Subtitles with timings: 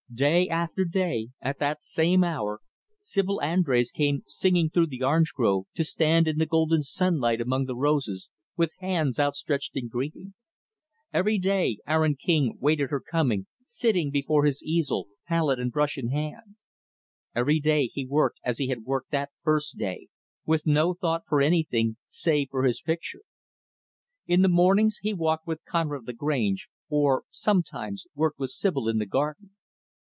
[0.13, 2.59] Day after day, at that same hour,
[2.99, 7.63] Sibyl Andrés came singing through the orange grove, to stand in the golden sunlight among
[7.63, 10.33] the roses, with hands outstretched in greeting.
[11.13, 16.09] Every day, Aaron King waited her coming sitting before his easel, palette and brush in
[16.09, 16.57] hand.
[17.47, 20.09] Each day, he worked as he had worked that first day
[20.45, 23.21] with no thought for anything save for his picture.
[24.27, 29.05] In the mornings, he walked with Conrad Lagrange or, sometimes, worked with Sibyl in the
[29.05, 29.51] garden.